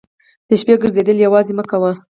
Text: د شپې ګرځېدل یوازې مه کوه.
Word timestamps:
د 0.47 0.49
شپې 0.61 0.73
ګرځېدل 0.81 1.17
یوازې 1.25 1.53
مه 1.57 1.63
کوه. 1.71 1.91